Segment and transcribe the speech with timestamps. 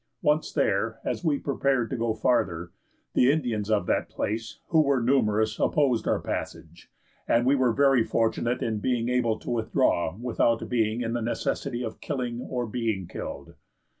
[0.23, 2.71] Once there, as we prepared to go farther,
[3.13, 6.89] the Indians of that place, who were numerous, opposed our passage,
[7.27, 11.83] and we were very fortunate in being able to withdraw without being in the necessity
[11.83, 13.53] of killing or being killed.